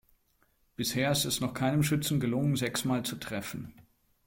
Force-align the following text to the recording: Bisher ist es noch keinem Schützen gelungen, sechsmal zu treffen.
Bisher 0.75 1.11
ist 1.11 1.25
es 1.25 1.41
noch 1.41 1.53
keinem 1.53 1.83
Schützen 1.83 2.19
gelungen, 2.19 2.55
sechsmal 2.55 3.03
zu 3.03 3.17
treffen. 3.17 3.75